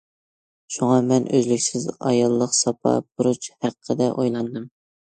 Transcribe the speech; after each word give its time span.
شۇڭا 0.75 0.95
مەن 1.11 1.27
ئۈزلۈكسىز 1.41 1.87
ئاياللىق 1.93 2.59
ساپا، 2.63 2.97
بۇرچ 3.11 3.55
ھەققىدە 3.55 4.13
ئويلاندىم. 4.19 4.71